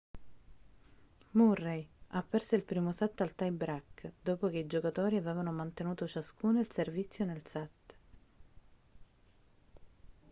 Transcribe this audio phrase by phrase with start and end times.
[1.33, 6.59] murray ha perso il primo set al tie-break dopo che i giocatori avevano mantenuto ciascuno
[6.59, 7.95] il servizio nel set